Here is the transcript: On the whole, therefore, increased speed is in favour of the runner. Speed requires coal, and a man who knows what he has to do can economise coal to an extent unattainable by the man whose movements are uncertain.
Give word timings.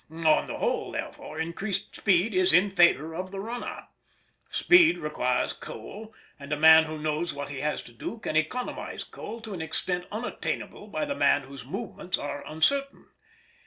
On 0.09 0.47
the 0.47 0.57
whole, 0.57 0.93
therefore, 0.93 1.39
increased 1.39 1.95
speed 1.95 2.33
is 2.33 2.53
in 2.53 2.71
favour 2.71 3.13
of 3.13 3.29
the 3.29 3.39
runner. 3.39 3.87
Speed 4.49 4.97
requires 4.97 5.53
coal, 5.53 6.11
and 6.39 6.51
a 6.51 6.57
man 6.57 6.85
who 6.85 6.97
knows 6.97 7.35
what 7.35 7.49
he 7.49 7.59
has 7.61 7.83
to 7.83 7.91
do 7.93 8.17
can 8.17 8.35
economise 8.35 9.03
coal 9.03 9.41
to 9.41 9.53
an 9.53 9.61
extent 9.61 10.07
unattainable 10.11 10.87
by 10.87 11.05
the 11.05 11.13
man 11.13 11.43
whose 11.43 11.67
movements 11.67 12.17
are 12.17 12.43
uncertain. 12.47 13.09